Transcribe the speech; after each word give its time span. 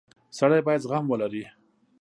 •سړی 0.37 0.59
باید 0.67 0.83
زغم 0.85 1.05
ولري. 1.09 1.43